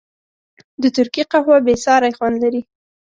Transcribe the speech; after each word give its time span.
د 0.81 0.83
ترکي 0.95 1.23
قهوه 1.31 1.57
بېساری 1.65 2.11
خوند 2.17 2.37
لري. 2.43 2.61